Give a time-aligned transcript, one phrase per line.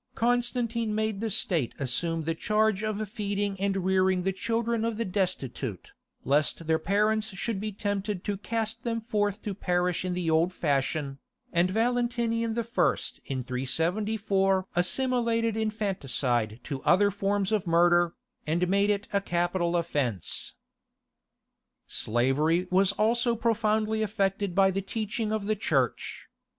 [0.15, 5.05] Constantine made the State assume the charge of feeding and rearing the children of the
[5.05, 5.91] destitute,
[6.25, 10.51] lest their parents should be tempted to cast them forth to perish in the old
[10.55, 11.19] fashion,
[11.53, 12.65] and Valentinian I.
[13.25, 18.15] in 374 assimilated infanticide to other forms of murder,
[18.47, 20.55] and made it a capital offence.
[21.85, 26.25] Slavery was also profoundly affected by the teaching of the Church.